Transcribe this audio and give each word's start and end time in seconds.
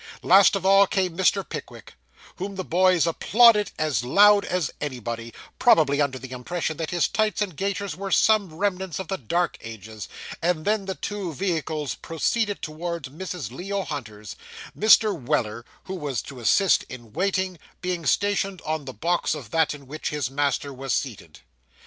Last 0.23 0.55
of 0.55 0.65
all 0.65 0.87
came 0.87 1.15
Mr. 1.15 1.47
Pickwick, 1.47 1.93
whom 2.37 2.55
the 2.55 2.63
boys 2.63 3.05
applauded 3.05 3.69
as 3.77 4.03
loud 4.03 4.43
as 4.45 4.71
anybody, 4.81 5.31
probably 5.59 6.01
under 6.01 6.17
the 6.17 6.31
impression 6.31 6.77
that 6.77 6.89
his 6.89 7.07
tights 7.07 7.39
and 7.39 7.55
gaiters 7.55 7.95
were 7.95 8.09
some 8.09 8.51
remnants 8.51 8.97
of 8.97 9.09
the 9.09 9.19
dark 9.19 9.57
ages; 9.61 10.09
and 10.41 10.65
then 10.65 10.85
the 10.85 10.95
two 10.95 11.35
vehicles 11.35 11.93
proceeded 11.93 12.63
towards 12.63 13.09
Mrs. 13.09 13.51
Leo 13.51 13.83
Hunter's; 13.83 14.35
Mr. 14.75 15.13
Weller 15.15 15.65
(who 15.83 15.93
was 15.93 16.23
to 16.23 16.39
assist 16.39 16.81
in 16.89 17.13
waiting) 17.13 17.59
being 17.79 18.07
stationed 18.07 18.59
on 18.65 18.85
the 18.85 18.93
box 18.95 19.35
of 19.35 19.51
that 19.51 19.75
in 19.75 19.85
which 19.85 20.09
his 20.09 20.31
master 20.31 20.73
was 20.73 20.95
seated. 20.95 21.41